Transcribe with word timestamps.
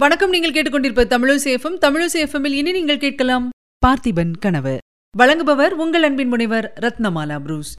வணக்கம் 0.00 0.30
நீங்கள் 0.30 0.52
கேட்டுக்கொண்டிருப்ப 0.52 1.04
தமிழசேஃபம் 1.12 1.76
தமிழசேஃபமில் 1.84 2.52
இனி 2.52 2.72
நீங்கள் 2.72 2.98
கேட்கலாம் 2.98 3.48
பார்த்திபன் 3.86 4.32
கனவு. 4.38 4.78
வழங்குபவர் 5.18 5.70
உங்கள் 5.70 6.02
அன்பின் 6.02 6.28
முனைவர் 6.28 6.72
ரத்னமாலா 6.80 7.40
புரூஸ். 7.40 7.74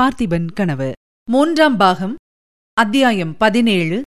பார்த்திபன் 0.00 0.48
கனவு. 0.54 0.92
மூன்றாம் 1.30 1.76
பாகம் 1.76 2.14
அத்தியாயம் 2.72 3.36
பதினேழு 3.36 4.02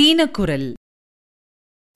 தீனக்குரல். 0.00 0.72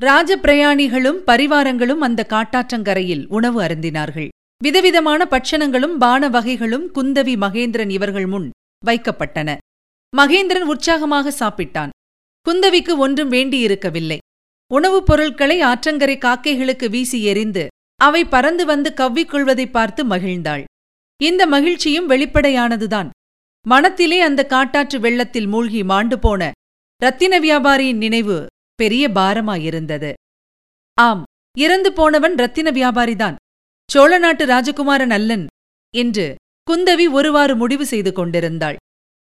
ராஜப்பிரயாணிகளும் 0.02 1.18
பரிவாரங்களும் 1.26 2.04
அந்த 2.08 2.26
காட்டாற்றங்கரையில் 2.28 3.26
உணவு 3.28 3.60
அருந்தினார்கள். 3.60 4.28
விதவிதமான 4.62 5.28
பட்சணங்களும் 5.30 5.96
பான 5.96 6.28
வகைகளும் 6.28 6.86
குந்தவி 6.94 7.36
மகேந்திரன் 7.46 7.90
இவர்கள் 7.90 8.26
முன் 8.26 8.50
வைக்கப்பட்டன. 8.86 9.56
மகேந்திரன் 10.16 10.70
உற்சாகமாக 10.74 11.34
சாப்பிட்டான். 11.38 11.88
குந்தவிக்கு 12.46 12.96
ஒன்றும் 12.96 13.30
வேண்டியிருக்கவில்லை. 13.30 14.18
உணவுப் 14.74 15.06
பொருட்களை 15.06 15.62
ஆற்றங்கரை 15.62 16.18
காக்கைகளுக்கு 16.18 16.90
வீசி 16.90 17.24
எறிந்து 17.24 17.66
அவை 17.96 18.24
பறந்து 18.24 18.66
வந்து 18.66 18.94
கவ்விக்கொள்வதை 18.96 19.70
பார்த்து 19.70 20.04
மகிழ்ந்தாள். 20.04 20.64
இந்த 21.22 21.46
மகிழ்ச்சியும் 21.46 22.08
வெளிப்படையானதுதான். 22.08 23.10
மனத்திலே 23.66 24.20
அந்த 24.20 24.46
காட்டாற்று 24.48 25.00
வெள்ளத்தில் 25.00 25.46
மூழ்கி 25.46 25.84
மாண்டு 25.84 26.18
போன 26.18 26.52
ரத்தின 26.96 27.40
வியாபாரியின் 27.40 27.96
நினைவு 27.96 28.46
பெரிய 28.74 29.08
பாரமாயிருந்தது. 29.08 30.12
ஆம் 30.94 31.22
இறந்து 31.58 31.92
போனவன் 31.92 32.34
ரத்தின 32.34 32.70
வியாபாரிதான். 32.70 33.34
சோழ 33.92 34.18
நாட்டு 34.18 34.46
ராஜகுமாரன் 34.46 35.10
அல்லன் 35.10 35.46
என்று 35.94 36.34
குந்தவி 36.70 37.10
ஒருவாறு 37.10 37.56
முடிவு 37.56 37.86
செய்து 37.86 38.12
கொண்டிருந்தாள். 38.12 38.76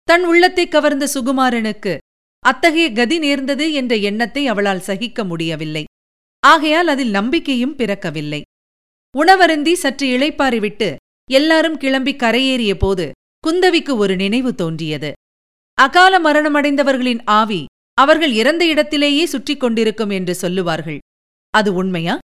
தன் 0.03 0.25
உள்ளத்தைக் 0.25 0.71
கவர்ந்த 0.71 1.07
சுகுமாரனுக்கு 1.13 1.97
அத்தகைய 2.45 2.91
கதி 2.91 3.17
நேர்ந்தது 3.19 3.73
என்ற 3.73 3.95
எண்ணத்தை 3.95 4.47
அவளால் 4.47 4.79
சகிக்க 4.79 5.23
முடியவில்லை. 5.23 5.83
ஆகையால் 6.43 6.87
அதில் 6.87 7.09
நம்பிக்கையும் 7.09 7.75
பிறக்கவில்லை. 7.77 8.41
உணவருந்தி 9.15 9.73
சற்று 9.73 10.07
இளைப்பாறிவிட்டு 10.07 10.95
எல்லாரும் 11.29 11.77
கிளம்பி 11.77 12.13
கரையேறிய 12.13 12.73
போது 12.73 13.05
குந்தவிக்கு 13.47 13.93
ஒரு 13.95 14.15
நினைவு 14.15 14.55
தோன்றியது. 14.55 15.11
அகால 15.77 16.13
மரணமடைந்தவர்களின் 16.19 17.21
ஆவி 17.25 17.65
அவர்கள் 17.93 18.31
இறந்த 18.31 18.65
இடத்திலேயே 18.65 19.25
சுற்றிக் 19.25 19.59
கொண்டிருக்கும் 19.59 20.09
என்று 20.09 20.35
சொல்லுவார்கள். 20.35 20.99
அது 21.53 21.73
உண்மையா? 21.73 22.17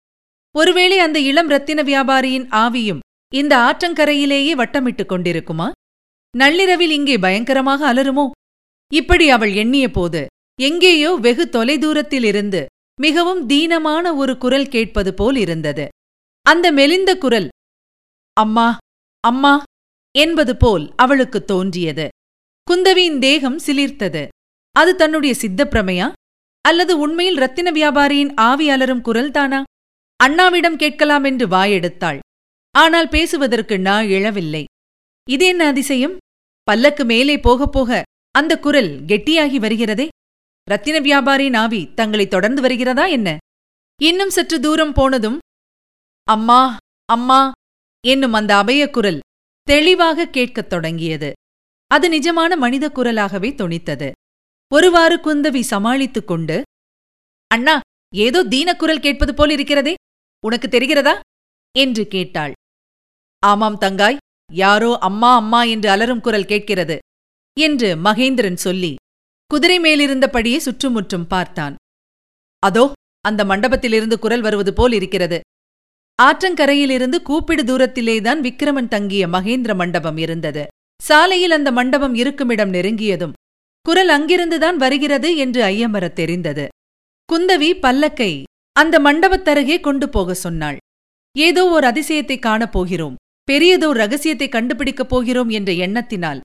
ஒருவேளை 0.56 0.98
அந்த 1.00 1.20
இளம் 1.20 1.48
ரத்தின 1.48 1.84
வியாபாரியின் 1.84 2.48
ஆவியும் 2.64 3.04
இந்த 3.34 3.54
ஆற்றங்கரையிலேயே 3.58 4.54
வட்டமிட்டுக் 4.54 5.12
கொண்டிருக்குமா? 5.12 5.68
நள்ளிரவில் 6.38 6.90
இங்கே 6.90 7.18
பயங்கரமாக 7.18 7.94
அலருமோ 7.94 8.26
இப்படி 8.94 9.30
அவள் 9.30 9.54
எண்ணிய 9.54 9.92
போது 9.92 10.26
எங்கேயோ 10.62 11.12
வெகு 11.16 11.50
தொலைதூரத்திலிருந்து 11.52 12.66
மிகவும் 13.02 13.48
தீனமான 13.50 14.16
ஒரு 14.16 14.38
குரல் 14.38 14.68
கேட்பது 14.68 15.14
போல் 15.14 15.36
இருந்தது. 15.36 15.88
அந்த 16.42 16.72
மெலிந்த 16.72 17.18
குரல் 17.18 17.48
அம்மா 18.34 18.78
அம்மா 19.20 19.64
என்பது 20.18 20.58
போல் 20.58 20.94
அவளுக்கு 20.96 21.44
தோன்றியது. 21.44 22.08
குந்தவியின் 22.68 23.20
தேகம் 23.20 23.60
சிலிர்த்தது. 23.60 24.28
அது 24.72 24.96
தன்னுடைய 24.96 25.36
சித்தப்பிரமையா? 25.42 26.12
அல்லது 26.62 26.98
உண்மையில் 26.98 27.38
ரத்தின 27.38 27.72
வியாபாரியின் 27.72 28.32
ஆவி 28.36 28.70
அலரும் 28.70 29.04
குரல்தானா 29.06 29.64
அண்ணாவிடம் 30.24 30.76
கேட்கலாம் 30.76 31.24
என்று 31.24 31.48
வாயெடுத்தாள். 31.48 32.20
ஆனால் 32.72 33.10
பேசுவதற்கு 33.10 33.80
நா 33.80 34.02
இழவில்லை 34.02 34.64
இது 35.30 35.46
என்ன 35.46 35.68
அதிசயம்? 35.68 36.18
பல்லக்கு 36.64 37.06
மேலே 37.06 37.40
போகப் 37.40 37.72
போக 37.72 38.04
அந்த 38.36 38.60
குரல் 38.60 39.06
கெட்டியாகி 39.06 39.58
வருகிறதே? 39.60 40.08
ரத்தின 40.70 41.00
வியாபாரி 41.00 41.50
நாவி 41.50 41.94
தங்களை 41.94 42.28
தொடர்ந்து 42.28 42.62
வருகிறதா 42.62 43.06
என்ன? 43.06 43.38
இன்னும் 44.02 44.30
சற்று 44.30 44.60
தூரம் 44.60 44.94
போனதும் 44.94 45.40
அம்மா 46.24 46.78
அம்மா 47.06 47.52
என்னும் 48.08 48.34
அந்த 48.34 48.58
அபய 48.58 48.90
குரல் 48.90 49.20
தெளிவாக 49.64 50.26
கேட்கத் 50.26 50.70
தொடங்கியது. 50.70 51.34
அது 51.88 52.10
நிஜமான 52.10 52.58
மனித 52.58 52.92
குரலாகவே 52.96 53.52
தொனித்தது. 53.56 54.12
ஒருவாறு 54.74 55.18
குந்தவி 55.18 55.60
சமாளித்துக் 55.60 56.28
கொண்டு 56.28 56.64
அண்ணா 57.48 57.80
ஏதோ 58.16 58.44
தீனக்குரல் 58.44 59.00
கேட்பது 59.00 59.34
போல் 59.34 59.50
இருக்கிறதே? 59.50 59.94
உனக்கு 60.46 60.68
தெரிகிறதா? 60.68 61.20
என்று 61.78 62.08
கேட்டாள். 62.08 62.54
ஆமாம் 63.40 63.82
தங்காய் 63.82 64.18
யாரோ 64.54 64.98
அம்மா 64.98 65.36
அம்மா 65.36 65.64
என்று 65.64 65.90
அலரும் 65.90 66.22
குரல் 66.22 66.46
கேட்கிறது. 66.46 67.00
என்று 67.60 67.96
மகேந்திரன் 67.96 68.54
சொல்லி 68.54 68.96
குதிரை 69.46 69.80
மேலிருந்தபடியே 69.80 70.58
சுற்றுமுற்றும் 70.58 71.28
பார்த்தான். 71.28 71.76
அதோ 72.60 72.92
அந்த 73.22 73.44
மண்டபத்திலிருந்து 73.44 74.20
குரல் 74.20 74.42
வருவது 74.42 74.74
போல் 74.74 74.92
இருக்கிறது. 74.92 75.40
ஆற்றங்கரையிலிருந்து 76.24 77.22
கூப்பிடு 77.22 77.64
தூரத்திலேதான் 77.64 78.40
விக்கிரமன் 78.40 78.88
தங்கிய 78.88 79.28
மகேந்திர 79.28 79.76
மண்டபம் 79.76 80.18
இருந்தது. 80.18 80.68
சாலையில் 81.04 81.52
அந்த 81.52 81.72
மண்டபம் 81.72 82.16
இருக்குமிடம் 82.16 82.74
நெருங்கியதும் 82.74 83.32
குரல் 83.82 84.10
அங்கிருந்துதான் 84.10 84.76
வருகிறது 84.76 85.36
என்று 85.36 85.64
ஐயமரத் 85.64 86.14
தெரிந்தது. 86.14 86.68
குந்தவி 87.34 87.80
பல்லக்கை 87.80 88.44
அந்த 88.72 89.00
மண்டபத்தருகே 89.00 89.80
கொண்டு 89.80 90.10
போக 90.10 90.34
சொன்னாள். 90.34 90.78
ஏதோ 91.38 91.70
ஓர் 91.70 91.84
அதிசயத்தைக் 91.84 92.42
காணப் 92.42 92.72
போகிறோம் 92.72 93.16
பெரியதோர் 93.52 93.92
ரகசியத்தை 93.92 94.50
கண்டுபிடிக்கப் 94.50 95.10
போகிறோம் 95.10 95.50
என்ற 95.50 95.74
எண்ணத்தினால் 95.74 96.40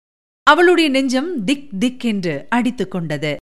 அவளுடைய 0.51 0.91
நெஞ்சம் 0.91 1.45
திக் 1.45 1.69
திக் 1.79 2.05
என்று 2.05 2.47
அடித்துக் 2.49 2.91
கொண்டது. 2.91 3.37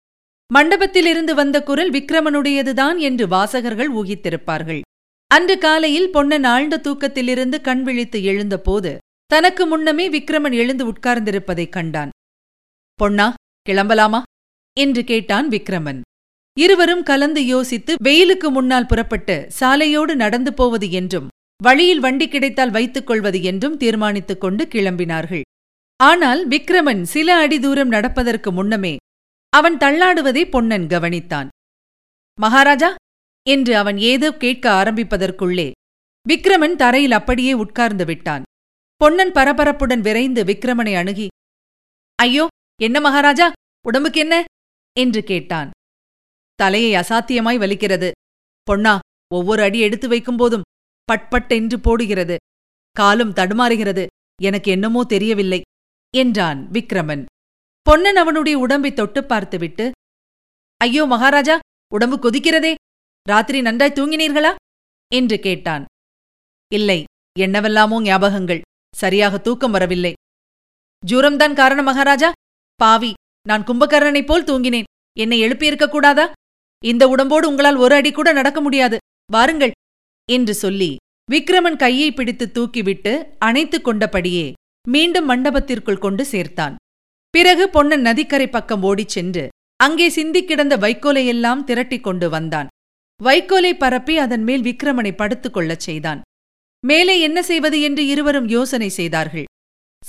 மண்டபத்திலிருந்து 0.54 1.34
வந்த 1.34 1.62
குரல் 1.62 1.90
விக்ரமனுடையதுதான் 1.90 2.98
என்று 2.98 3.28
வாசகர்கள் 3.28 3.92
ஊகித்திருப்பார்கள். 3.92 4.80
அன்று 5.26 5.58
காலையில் 5.58 6.10
பொன்னன் 6.10 6.44
ஆழ்ந்த 6.44 6.80
தூக்கத்திலிருந்து 6.84 7.60
கண் 7.60 7.82
விழித்து 7.82 8.24
எழுந்தபோது 8.24 8.98
தனக்கு 9.26 9.66
முன்னமே 9.66 10.08
விக்ரமன் 10.08 10.52
எழுந்து 10.52 10.92
உட்கார்ந்திருப்பதைக் 10.92 11.68
கண்டான். 11.68 12.10
பொன்னா 12.94 13.34
கிளம்பலாமா? 13.68 14.22
என்று 14.80 15.04
கேட்டான் 15.04 15.48
விக்ரமன். 15.48 16.00
இருவரும் 16.58 17.02
கலந்து 17.02 17.46
யோசித்து 17.46 17.94
வெயிலுக்கு 18.04 18.50
முன்னால் 18.50 18.86
புறப்பட்டு 18.86 19.48
சாலையோடு 19.60 20.14
நடந்து 20.14 20.54
போவது 20.54 20.90
என்றும் 20.90 21.28
வழியில் 21.62 22.00
வண்டி 22.00 22.28
கிடைத்தால் 22.28 22.70
வைத்துக் 22.70 23.06
கொள்வது 23.06 23.42
என்றும் 23.42 23.76
தீர்மானித்துக் 23.76 24.40
கொண்டு 24.40 24.64
கிளம்பினார்கள். 24.64 25.40
ஆனால் 26.00 26.48
விக்ரமன் 26.48 27.02
சில 27.02 27.28
அடி 27.36 27.60
தூரம் 27.60 27.88
நடப்பதற்கு 27.88 28.52
முன்னமே 28.52 28.96
அவன் 29.52 29.76
தள்ளாடுவதை 29.76 30.50
பொன்னன் 30.50 30.86
கவனித்தான். 30.86 31.48
மகாராஜா 32.38 32.94
என்று 33.46 33.76
அவன் 33.76 33.98
ஏதோ 33.98 34.28
கேட்க 34.32 34.64
ஆரம்பிப்பதற்குள்ளே 34.70 35.70
விக்ரமன் 36.26 36.76
தரையில் 36.76 37.12
அப்படியே 37.12 37.52
உட்கார்ந்து 37.52 38.04
விட்டான். 38.04 38.42
பொன்னன் 38.96 39.32
பரபரப்புடன் 39.32 40.00
விரைந்து 40.00 40.44
விக்ரமனை 40.44 40.94
அணுகி 40.96 41.28
ஐயோ 42.16 42.46
என்ன 42.82 43.00
மகாராஜா 43.00 43.52
உடம்புக்கு 43.86 44.20
என்ன? 44.20 44.36
என்று 44.96 45.20
கேட்டான். 45.22 45.70
தலையை 46.54 46.92
அசாத்தியமாய் 47.00 47.60
வலிக்கிறது. 47.62 48.10
பொன்னா 48.62 48.98
ஒவ்வொரு 49.34 49.62
அடி 49.62 49.78
எடுத்து 49.78 50.08
வைக்கும்போதும் 50.08 50.66
பட்பட் 51.08 51.48
என்று 51.48 51.80
போடுகிறது. 51.80 52.36
காலும் 52.96 53.32
தடுமாறுகிறது. 53.32 54.06
எனக்கு 54.42 54.70
என்னமோ 54.70 55.04
தெரியவில்லை. 55.04 55.60
என்றான் 56.16 56.68
விக்ரமன். 56.72 57.24
பொன்னன் 57.82 58.16
அவனுடைய 58.16 58.58
உடம்பை 58.58 58.92
தொட்டு 58.92 59.24
பார்த்துவிட்டு 59.24 59.90
ஐயோ 60.76 61.06
மகாராஜா 61.06 61.58
உடம்பு 61.92 62.16
கொதிக்கிறதே. 62.16 62.74
ராத்திரி 63.28 63.60
நன்றாய் 63.60 63.92
தூங்கினீர்களா? 63.94 64.54
என்று 65.14 65.38
கேட்டான். 65.38 65.84
இல்லை 66.72 67.04
என்னவெல்லாமோ 67.38 68.02
ஞாபகங்கள். 68.02 68.60
சரியாக 68.96 69.38
தூக்கம் 69.38 69.70
வரவில்லை. 69.70 70.12
ஜூரம்தான் 71.06 71.54
காரணம் 71.54 71.84
மகாராஜா. 71.84 72.32
பாவி 72.74 73.12
நான் 73.48 73.62
கும்பகர்ணனைப் 73.62 74.26
போல் 74.26 74.44
தூங்கினேன். 74.44 74.88
என்னை 75.18 75.42
எழுப்பியிருக்க 75.42 75.88
கூடாதா? 75.88 76.32
இந்த 76.84 77.08
உடம்போடு 77.08 77.48
உங்களால் 77.48 77.76
ஒரு 77.76 77.94
அடி 77.94 78.12
கூட 78.12 78.32
நடக்க 78.32 78.60
முடியாது. 78.60 78.98
வாருங்கள். 79.32 79.70
என்று 80.30 80.54
சொல்லி 80.54 80.96
விக்ரமன் 81.30 81.76
கையை 81.76 82.12
பிடித்து 82.12 82.50
தூக்கிவிட்டு 82.54 83.12
அணைத்துக் 83.38 83.86
கொண்டபடியே 83.88 84.52
மீண்டும் 84.88 85.30
மண்டபத்திற்குள் 85.30 85.98
கொண்டு 85.98 86.24
சேர்த்தான். 86.24 86.74
பிறகு 87.30 87.68
பொன்னன் 87.68 88.00
நதிக்கரை 88.00 88.48
பக்கம் 88.48 88.82
ஓடிச் 88.82 89.08
சென்று 89.08 89.48
அங்கே 89.76 90.08
சிந்திக் 90.08 90.46
கிடந்த 90.46 90.76
வைக்கோலையெல்லாம் 90.76 91.64
திரட்டிக் 91.64 92.00
கொண்டு 92.00 92.30
வந்தான். 92.30 92.68
வைக்கோலை 93.22 93.72
பரப்பி 93.72 94.18
அதன் 94.18 94.42
மேல் 94.42 94.62
விக்ரமனை 94.62 95.12
படுத்துக் 95.16 95.52
கொள்ளச் 95.52 95.80
செய்தான். 95.80 96.20
மேலே 96.86 97.20
என்ன 97.20 97.42
செய்வது 97.42 97.80
என்று 97.80 98.06
இருவரும் 98.06 98.48
யோசனை 98.48 98.88
செய்தார்கள். 98.88 99.44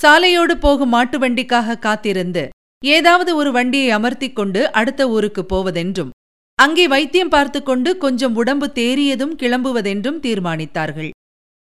சாலையோடு 0.02 0.54
போகும் 0.54 0.88
மாட்டு 0.88 1.18
வண்டிக்காக 1.18 1.78
காத்திருந்து 1.78 2.48
ஏதாவது 2.84 3.36
ஒரு 3.36 3.52
வண்டியை 3.52 3.88
அமர்த்திக் 3.96 4.32
கொண்டு 4.32 4.72
அடுத்த 4.72 5.08
ஊருக்கு 5.08 5.46
போவதென்றும் 5.46 6.10
அங்கே 6.54 6.88
வைத்தியம் 6.88 7.28
பார்த்து 7.28 7.62
கொண்டு 7.62 7.96
கொஞ்சம் 7.96 8.34
உடம்பு 8.34 8.66
தேறியதும் 8.74 9.34
கிளம்புவதென்றும் 9.42 10.18
தீர்மானித்தார்கள். 10.26 11.10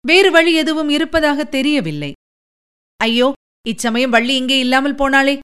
வேறு 0.07 0.31
வழி 0.31 0.55
எதுவும் 0.55 0.89
இருப்பதாக 0.89 1.45
தெரியவில்லை. 1.45 2.13
ஐயோ 3.01 3.33
இச்சமயம் 3.67 4.11
வள்ளி 4.11 4.35
இங்கே 4.37 4.59
இல்லாமல் 4.59 4.95
போனாளே. 4.95 5.39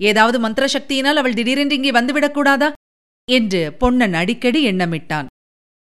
ஏதாவது 0.00 0.38
மந்திர 0.38 0.64
சக்தியினால் 0.66 1.20
அவள் 1.20 1.34
திடீரென்று 1.34 1.74
இங்கே 1.74 1.90
வந்துவிடக்கூடாதா? 1.90 2.68
என்று 3.28 3.72
பொன்னன் 3.72 4.14
அடிக்கடி 4.14 4.60
எண்ணமிட்டான். 4.66 5.26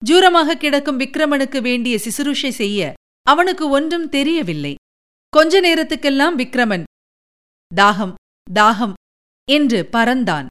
ஜூரமாக 0.02 0.58
கிடக்கும் 0.58 1.00
விக்ரமனுக்கு 1.00 1.62
வேண்டிய 1.62 1.96
சிசுருஷை 1.98 2.52
செய்ய 2.52 2.94
அவனுக்கு 3.28 3.70
ஒன்றும் 3.70 4.10
தெரியவில்லை. 4.10 4.74
கொஞ்ச 5.30 5.60
நேரத்துக்கெல்லாம் 5.62 6.36
விக்ரமன் 6.36 6.84
தாகம் 7.72 8.14
தாகம் 8.54 8.94
என்று 9.48 9.90
பறந்தான். 9.92 10.48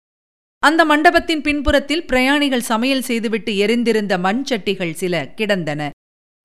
அந்த 0.62 0.84
மண்டபத்தின் 0.84 1.40
பின்புறத்தில் 1.40 2.04
பிரயாணிகள் 2.04 2.68
சமையல் 2.70 3.02
செய்துவிட்டு 3.02 3.52
எரிந்திருந்த 3.54 4.14
மண் 4.18 4.42
சட்டிகள் 4.44 4.92
சில 4.92 5.24
கிடந்தன. 5.34 5.90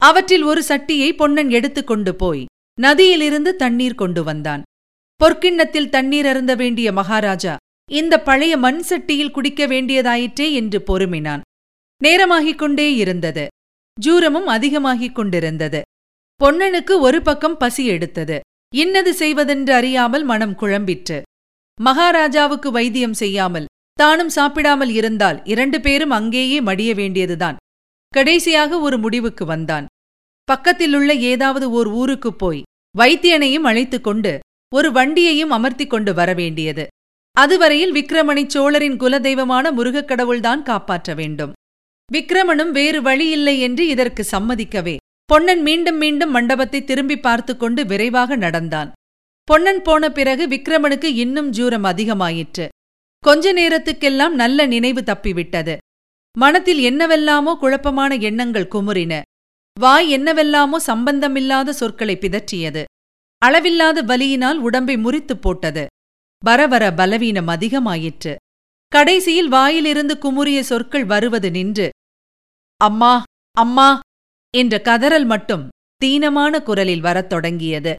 அவற்றில் 0.01 0.44
ஒரு 0.44 0.62
சட்டியை 0.68 1.10
பொன்னன் 1.16 1.50
எடுத்துக்கொண்டு 1.50 2.16
போய் 2.16 2.44
நதியிலிருந்து 2.81 3.55
தண்ணீர் 3.55 3.95
கொண்டு 3.95 4.23
வந்தான். 4.23 4.61
பொற்கிண்ணத்தில் 5.23 5.89
தண்ணீர் 5.89 6.25
அருந்த 6.25 6.55
வேண்டிய 6.55 6.91
மகாராஜா 6.91 7.57
இந்த 7.91 8.21
பழைய 8.21 8.57
மண் 8.57 8.81
சட்டியில் 8.89 9.31
குடிக்க 9.31 9.67
வேண்டியதாயிற்றே 9.67 10.51
என்று 10.51 10.83
பொறுமினான். 10.87 11.41
நேரமாகிக் 12.03 12.55
கொண்டே 12.55 12.95
இருந்தது. 12.95 13.47
ஜூரமும் 14.01 14.47
அதிகமாகிக் 14.47 15.15
கொண்டிருந்தது. 15.15 15.81
பொன்னனுக்கு 16.43 16.99
ஒரு 16.99 17.21
பக்கம் 17.21 17.57
பசி 17.57 17.85
எடுத்தது. 17.85 18.39
இன்னது 18.75 19.13
செய்வதென்று 19.13 19.73
அறியாமல் 19.73 20.23
மனம் 20.23 20.57
குழம்பிற்று. 20.57 21.21
மகாராஜாவுக்கு 21.81 22.71
வைத்தியம் 22.71 23.13
செய்யாமல் 23.13 23.65
தானும் 23.93 24.29
சாப்பிடாமல் 24.29 24.89
இருந்தால் 24.89 25.45
இரண்டு 25.45 25.81
பேரும் 25.81 26.09
அங்கேயே 26.09 26.61
மடிய 26.61 26.93
வேண்டியதுதான். 26.93 27.55
கடைசியாக 28.09 28.79
ஒரு 28.79 28.97
முடிவுக்கு 28.97 29.45
வந்தான். 29.45 29.85
பக்கத்திலுள்ள 30.43 31.17
ஏதாவது 31.17 31.71
ஓர் 31.71 31.87
ஊருக்குப் 31.87 32.39
போய் 32.39 32.61
வைத்தியனையும் 32.99 33.67
அழைத்துக் 33.71 34.03
கொண்டு 34.03 34.39
ஒரு 34.75 34.91
வண்டியையும் 34.91 35.51
அமர்த்திக் 35.51 35.89
கொண்டு 35.89 36.13
வரவேண்டியது. 36.13 36.87
அதுவரையில் 37.31 37.91
விக்ரமனை 37.91 38.47
சோழரின் 38.47 38.97
குலதெய்வமான 38.97 39.71
முருகக் 39.71 40.07
கடவுள்தான் 40.07 40.63
காப்பாற்ற 40.63 41.13
வேண்டும். 41.13 41.53
விக்ரமனும் 42.13 42.71
வேறு 42.71 43.01
வழியில்லை 43.01 43.59
என்று 43.59 43.87
இதற்கு 43.87 44.27
சம்மதிக்கவே 44.31 44.97
பொன்னன் 45.25 45.61
மீண்டும் 45.61 45.97
மீண்டும் 45.97 46.31
மண்டபத்தை 46.31 46.83
திரும்பி 46.83 47.19
பார்த்து 47.19 47.57
கொண்டு 47.57 47.85
விரைவாக 47.85 48.35
நடந்தான். 48.35 48.91
பொன்னன் 49.43 49.81
போன 49.81 50.11
பிறகு 50.11 50.47
விக்ரமனுக்கு 50.47 51.03
இன்னும் 51.03 51.49
ஜூரம் 51.49 51.83
அதிகமாயிற்று. 51.83 52.67
கொஞ்ச 53.19 53.53
நேரத்துக்கெல்லாம் 53.53 54.29
நல்ல 54.29 54.65
நினைவு 54.65 55.01
தப்பிவிட்டது. 55.01 55.77
மனத்தில் 56.37 56.79
என்னவெல்லாமோ 56.79 57.55
குழப்பமான 57.55 58.15
எண்ணங்கள் 58.15 58.67
குமுறின. 58.71 59.21
வாய் 59.79 60.09
என்னவெல்லாமோ 60.09 60.79
சம்பந்தமில்லாத 60.79 61.73
சொற்களை 61.73 62.17
பிதற்றியது. 62.17 62.83
அளவில்லாத 63.37 64.01
வலியினால் 64.03 64.57
உடம்பை 64.57 64.95
முறித்துப் 64.97 65.41
போட்டது. 65.41 65.83
வரவர 66.45 66.93
பலவீனம் 66.93 67.47
அதிகமாயிற்று. 67.47 68.35
கடைசியில் 68.87 69.47
வாயிலிருந்து 69.47 70.17
குமுறிய 70.21 70.59
சொற்கள் 70.59 71.05
வருவது 71.05 71.51
நின்று 71.51 71.89
அம்மா 72.81 73.23
அம்மா 73.57 73.99
என்ற 74.57 74.81
கதறல் 74.83 75.25
மட்டும் 75.25 75.67
தீனமான 76.05 76.61
குரலில் 76.63 77.01
வரத் 77.01 77.29
தொடங்கியது. 77.29 77.95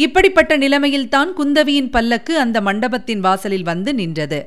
இப்படிப்பட்ட 0.00 0.58
நிலைமையில்தான் 0.58 1.30
குந்தவியின் 1.38 1.90
பல்லக்கு 1.90 2.38
அந்த 2.38 2.60
மண்டபத்தின் 2.60 3.20
வாசலில் 3.20 3.62
வந்து 3.62 3.94
நின்றது. 3.94 4.44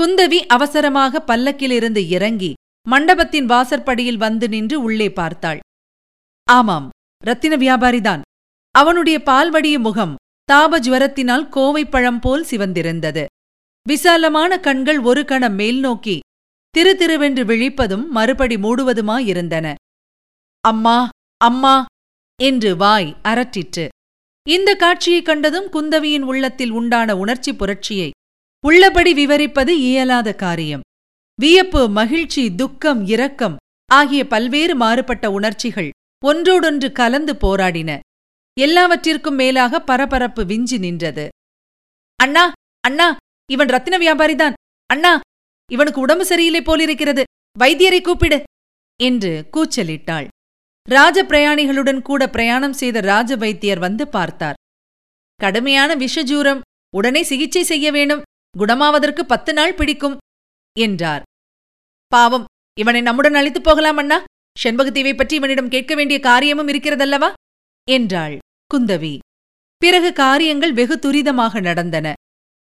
குந்தவி 0.00 0.40
அவசரமாக 0.46 1.24
பல்லக்கிலிருந்து 1.26 2.02
இறங்கி 2.08 2.52
மண்டபத்தின் 2.88 3.46
வாசற்படியில் 3.46 4.22
வந்து 4.26 4.48
நின்று 4.48 4.82
உள்ளே 4.82 5.12
பார்த்தாள். 5.12 5.60
ஆமாம் 6.50 6.88
ரத்தின 7.24 7.56
வியாபாரிதான். 7.56 8.20
அவனுடைய 8.70 9.22
பால்வடிய 9.24 9.78
முகம் 9.78 10.14
தாப 10.52 10.80
ஜுவரத்தினால் 10.80 11.48
கோவைப்பழம் 11.48 12.20
போல் 12.20 12.46
சிவந்திருந்தது. 12.50 13.24
விசாலமான 13.88 14.60
கண்கள் 14.60 14.98
ஒரு 14.98 15.24
கணம் 15.24 15.54
மேல் 15.54 15.80
நோக்கி 15.80 16.18
திரு 16.70 16.96
திருவென்று 16.98 17.44
விழிப்பதும் 17.44 18.10
மறுபடி 18.10 18.56
மூடுவதுமாயிருந்தன. 18.56 19.74
அம்மா 20.60 21.08
அம்மா 21.36 21.84
என்று 22.42 22.76
வாய் 22.76 23.16
அரற்றிற்று. 23.22 23.88
இந்த 24.48 24.74
காட்சியைக் 24.74 25.24
கண்டதும் 25.24 25.70
குந்தவியின் 25.72 26.22
உள்ளத்தில் 26.22 26.70
உண்டான 26.70 27.16
உணர்ச்சி 27.16 27.54
புரட்சியை 27.54 28.10
உள்ளபடி 28.66 29.14
விவரிப்பது 29.14 29.80
இயலாத 29.80 30.34
காரியம். 30.34 30.80
வியப்பு 31.40 31.88
மகிழ்ச்சி 31.88 32.54
துக்கம் 32.54 33.06
இரக்கம் 33.06 33.56
ஆகிய 33.86 34.26
பல்வேறு 34.26 34.74
மாறுபட்ட 34.74 35.30
உணர்ச்சிகள் 35.30 35.90
ஒன்றோடொன்று 36.24 36.92
கலந்து 36.92 37.32
போராடின. 37.32 37.98
எல்லாவற்றிற்கும் 38.60 39.34
மேலாக 39.34 39.80
பரபரப்பு 39.80 40.46
விஞ்சி 40.46 40.78
நின்றது. 40.78 41.28
அண்ணா 42.16 42.52
அண்ணா 42.80 43.16
இவன் 43.50 43.66
ரத்தின 43.66 43.98
வியாபாரிதான் 43.98 44.52
அண்ணா 44.86 45.20
இவனுக்கு 45.70 46.00
உடம்பு 46.00 46.24
சரியில்லை 46.24 46.62
போலிருக்கிறது. 46.62 47.24
வைத்தியரை 47.58 48.00
கூப்பிடு 48.00 48.42
என்று 49.02 49.48
கூச்சலிட்டாள். 49.52 50.26
ராஜ 50.88 51.24
பிரயாணிகளுடன் 51.24 52.02
கூட 52.02 52.30
பிரயாணம் 52.30 52.72
செய்த 52.72 53.00
ராஜ 53.00 53.36
வைத்தியர் 53.36 53.78
வந்து 53.78 54.08
பார்த்தார். 54.08 54.54
கடுமையான 55.34 55.96
விஷஜூரம். 55.96 56.60
உடனே 56.96 57.22
சிகிச்சை 57.22 57.62
செய்ய 57.62 57.90
வேணும். 57.90 58.22
குணமாவதற்கு 58.58 59.22
பத்து 59.22 59.52
நாள் 59.52 59.74
பிடிக்கும் 59.74 60.18
என்றார். 60.78 61.22
பாவம். 62.08 62.44
இவனை 62.78 63.00
நம்முடன் 63.00 63.34
அழைத்துப் 63.34 63.64
போகலாம் 63.64 63.96
அண்ணா. 63.96 64.24
செண்பகத்தீவை 64.62 65.16
பற்றி 65.16 65.36
இவனிடம் 65.36 65.68
கேட்க 65.68 65.94
வேண்டிய 65.94 66.20
காரியமும் 66.20 66.68
இருக்கிறதல்லவா? 66.68 67.32
என்றாள் 67.88 68.38
குந்தவி. 68.70 69.18
பிறகு 69.76 70.12
காரியங்கள் 70.12 70.72
வெகு 70.72 70.96
துரிதமாக 71.02 71.60
நடந்தன. 71.60 72.12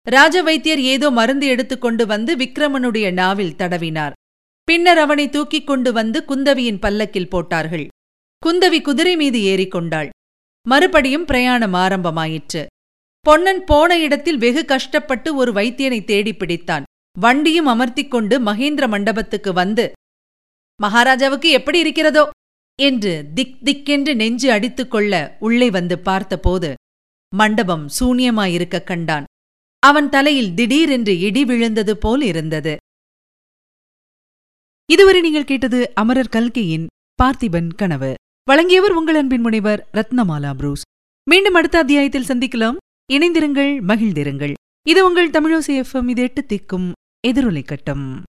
ராஜ 0.08 0.42
வைத்தியர் 0.42 0.82
ஏதோ 0.82 1.12
மருந்து 1.12 1.48
எடுத்துக்கொண்டு 1.48 2.06
வந்து 2.06 2.36
விக்ரமனுடைய 2.36 3.14
நாவில் 3.14 3.58
தடவினார். 3.58 4.12
பின்னர் 4.64 4.98
அவனை 4.98 5.30
தூக்கிக் 5.30 5.68
கொண்டு 5.68 5.94
வந்து 5.94 6.24
குந்தவியின் 6.28 6.80
பல்லக்கில் 6.80 7.30
போட்டார்கள். 7.30 7.88
குந்தவி 8.44 8.82
குதிரை 8.82 9.16
மீது 9.16 9.40
ஏறிக்கொண்டாள் 9.40 10.10
மறுபடியும் 10.66 11.26
பிரயாணம் 11.26 11.74
ஆரம்பமாயிற்று. 11.74 12.66
பொன்னன் 13.26 13.64
போன 13.64 14.00
இடத்தில் 14.00 14.38
வெகு 14.38 14.66
கஷ்டப்பட்டு 14.66 15.36
ஒரு 15.36 15.52
வைத்தியனை 15.52 16.04
தேடி 16.04 16.32
பிடித்தான். 16.32 16.84
வண்டியும் 17.20 17.68
அமர்த்திக் 17.68 18.08
கொண்டு 18.08 18.36
மகேந்திர 18.40 18.88
மண்டபத்துக்கு 18.88 19.54
வந்து 19.54 19.86
மகாராஜாவுக்கு 20.82 21.50
எப்படி 21.50 21.80
இருக்கிறதோ 21.80 22.30
என்று 22.80 23.14
திக் 23.34 23.58
திக்கென்று 23.64 24.16
நெஞ்சு 24.16 24.52
அடித்துக்கொள்ள 24.52 25.38
உள்ளே 25.40 25.70
வந்து 25.70 26.00
பார்த்தபோது 26.00 26.74
மண்டபம் 27.36 27.90
சூன்யமாயிருக்க 28.00 28.84
கண்டான். 28.84 29.24
அவன் 29.80 30.10
தலையில் 30.10 30.54
திடீரென்று 30.54 31.20
இடி 31.20 31.46
விழுந்தது 31.46 31.98
போல் 31.98 32.22
இருந்தது. 32.22 32.78
இதுவரை 34.86 35.22
நீங்கள் 35.22 35.50
கேட்டது 35.52 35.92
அமரர் 35.96 36.34
கல்கையின் 36.36 36.88
பார்த்திபன் 37.24 37.70
கனவு. 37.76 38.14
வழங்கியவர் 38.44 38.92
உங்கள் 38.92 39.16
அன்பின் 39.16 39.42
முனைவர் 39.42 39.88
ரத்னமாலா 39.94 40.54
புரூஸ். 40.54 40.82
மீண்டும் 41.30 41.54
அடுத்த 41.54 41.78
அத்தியாயத்தில் 41.78 42.30
சந்திக்கலாம். 42.32 42.80
இணைந்திருங்கள் 43.12 43.72
மகிழ்ந்திருங்கள். 43.92 44.54
இது 44.88 45.06
உங்கள் 45.06 45.30
தமிழோசி 45.30 45.84
எஃப்எம். 45.84 46.10
இது 46.10 46.22
எட்டு 46.22 46.46
திக்கும் 46.50 46.92
எதிரொலை 47.28 47.64
கட்டம். 47.64 48.24